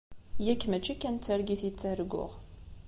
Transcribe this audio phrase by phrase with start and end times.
[0.45, 2.31] Yak mačči kan d targit i ttarguɣ.